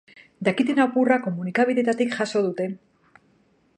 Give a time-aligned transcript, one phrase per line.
[0.47, 2.67] Dakiten apurra komunikabideetatik jaso dute.